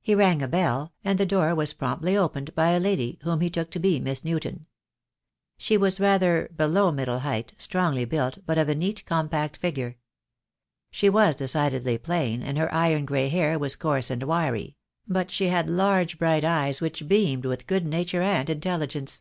He 0.00 0.14
rang 0.14 0.40
a 0.40 0.48
bell, 0.48 0.94
and 1.04 1.18
the 1.18 1.26
door 1.26 1.54
was 1.54 1.74
promptly 1.74 2.16
opened 2.16 2.54
by 2.54 2.70
a 2.70 2.80
lady, 2.80 3.18
whom 3.22 3.42
he 3.42 3.50
took 3.50 3.70
to 3.72 3.78
be 3.78 4.00
Miss 4.00 4.24
Newton. 4.24 4.64
She 5.58 5.76
was 5.76 6.00
rather 6.00 6.48
below 6.56 6.90
middle 6.90 7.18
height, 7.18 7.52
strongly 7.58 8.06
built, 8.06 8.38
but 8.46 8.56
of 8.56 8.70
a 8.70 8.74
neat, 8.74 9.04
compact 9.04 9.58
figure. 9.58 9.98
She 10.90 11.10
was 11.10 11.36
decidedly 11.36 11.98
plain, 11.98 12.42
and 12.42 12.56
her 12.56 12.72
iron 12.72 13.04
grey 13.04 13.28
hair 13.28 13.58
was 13.58 13.76
coarse 13.76 14.08
and 14.08 14.22
wiry; 14.22 14.74
but 15.06 15.30
she 15.30 15.48
had 15.48 15.68
large 15.68 16.16
bright 16.18 16.44
eyes 16.46 16.80
which 16.80 17.06
beamed 17.06 17.44
with 17.44 17.66
good 17.66 17.84
nature 17.86 18.22
and 18.22 18.48
intelligence. 18.48 19.20